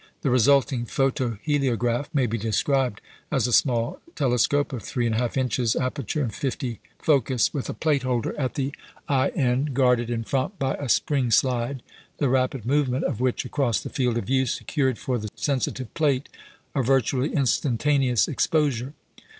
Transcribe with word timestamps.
The 0.23 0.31
resulting 0.31 0.87
"photoheliograph" 0.87 2.07
may 2.11 2.25
be 2.25 2.39
described 2.39 3.01
as 3.31 3.45
a 3.45 3.53
small 3.53 4.01
telescope 4.15 4.73
(of 4.73 4.81
3 4.81 5.11
1/2 5.11 5.37
inches 5.37 5.75
aperture 5.75 6.23
and 6.23 6.33
50 6.33 6.79
focus), 6.97 7.53
with 7.53 7.69
a 7.69 7.75
plate 7.75 8.01
holder 8.01 8.33
at 8.35 8.55
the 8.55 8.73
eye 9.07 9.29
end, 9.35 9.75
guarded 9.75 10.09
in 10.09 10.23
front 10.23 10.57
by 10.57 10.73
a 10.73 10.89
spring 10.89 11.29
slide, 11.29 11.83
the 12.17 12.29
rapid 12.29 12.65
movement 12.65 13.03
of 13.03 13.21
which 13.21 13.45
across 13.45 13.79
the 13.79 13.89
field 13.91 14.17
of 14.17 14.23
view 14.25 14.47
secured 14.47 14.97
for 14.97 15.19
the 15.19 15.29
sensitive 15.35 15.93
plate 15.93 16.29
a 16.73 16.81
virtually 16.81 17.35
instantaneous 17.35 18.27
exposure. 18.27 18.93